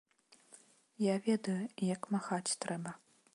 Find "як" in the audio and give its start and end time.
1.93-2.01